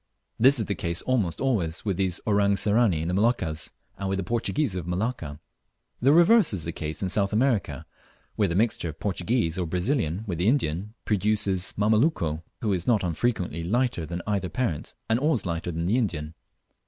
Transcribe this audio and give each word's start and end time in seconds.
This 0.39 0.57
is 0.57 0.65
the 0.65 0.73
case 0.73 1.03
almost 1.03 1.39
always 1.39 1.85
with 1.85 1.95
these 1.95 2.19
"Orang 2.25 2.55
Sirani" 2.55 3.03
in 3.03 3.07
the 3.07 3.13
Moluccas, 3.13 3.71
and 3.99 4.09
with 4.09 4.17
the 4.17 4.23
Portuguese 4.23 4.73
of 4.73 4.87
Malacca. 4.87 5.39
The 6.01 6.11
reverse 6.11 6.53
is 6.53 6.63
the 6.63 6.71
case 6.71 7.03
in 7.03 7.09
South 7.09 7.31
America, 7.31 7.85
where 8.35 8.47
the 8.47 8.55
mixture 8.55 8.89
of 8.89 8.95
the 8.95 8.99
Portuguese 9.03 9.59
or 9.59 9.67
Brazilian 9.67 10.23
with 10.25 10.39
the 10.39 10.47
Indian 10.47 10.95
produces 11.05 11.71
the 11.73 11.81
"Mameluco," 11.81 12.41
who 12.61 12.73
is 12.73 12.87
not 12.87 13.03
unfrequently 13.03 13.63
lighter 13.63 14.07
than 14.07 14.23
either 14.25 14.49
parent, 14.49 14.95
and 15.07 15.19
always 15.19 15.45
lighter 15.45 15.69
than 15.71 15.85
the 15.85 15.99
Indian. 15.99 16.33